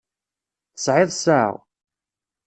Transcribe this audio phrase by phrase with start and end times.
[0.73, 1.51] Tesɛiḍ ssaɛa.